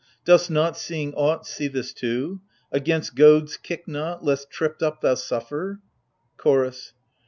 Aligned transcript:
Dost 0.25 0.49
not, 0.49 0.75
seeing 0.79 1.13
aught, 1.13 1.45
see 1.45 1.67
this 1.67 1.93
too? 1.93 2.41
Against 2.71 3.13
goads 3.13 3.55
kick 3.55 3.87
not, 3.87 4.23
lest 4.23 4.49
tript 4.49 4.81
up 4.81 5.01
thou 5.01 5.13
suffer! 5.13 5.79
CHOROS. 6.39 6.93